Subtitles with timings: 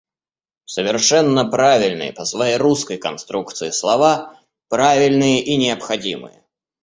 [0.65, 6.43] Совершенно правильные по своей русской конструкции слова, правильные и необходимые.